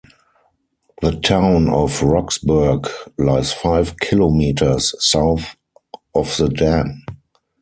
[1.03, 2.87] The town of Roxburgh
[3.19, 5.55] lies five kilometres south
[6.15, 7.03] of the Dam.